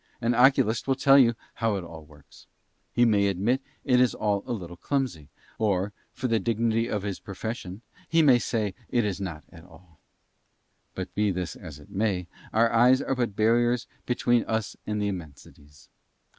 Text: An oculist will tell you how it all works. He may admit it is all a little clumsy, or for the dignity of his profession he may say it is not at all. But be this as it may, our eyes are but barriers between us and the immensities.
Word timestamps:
An 0.19 0.33
oculist 0.33 0.87
will 0.87 0.95
tell 0.95 1.19
you 1.19 1.35
how 1.61 1.75
it 1.75 1.83
all 1.83 2.03
works. 2.03 2.47
He 2.91 3.05
may 3.05 3.27
admit 3.27 3.61
it 3.85 4.01
is 4.01 4.15
all 4.15 4.41
a 4.47 4.51
little 4.51 4.75
clumsy, 4.75 5.29
or 5.59 5.93
for 6.11 6.27
the 6.27 6.39
dignity 6.39 6.87
of 6.87 7.03
his 7.03 7.19
profession 7.19 7.83
he 8.09 8.23
may 8.23 8.39
say 8.39 8.73
it 8.89 9.05
is 9.05 9.21
not 9.21 9.43
at 9.51 9.63
all. 9.63 9.99
But 10.95 11.13
be 11.13 11.29
this 11.29 11.55
as 11.55 11.77
it 11.77 11.91
may, 11.91 12.27
our 12.51 12.73
eyes 12.73 12.99
are 13.03 13.13
but 13.13 13.35
barriers 13.35 13.85
between 14.07 14.43
us 14.45 14.75
and 14.87 14.99
the 14.99 15.07
immensities. 15.07 15.87